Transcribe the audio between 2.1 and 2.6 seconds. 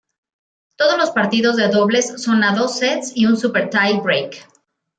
son a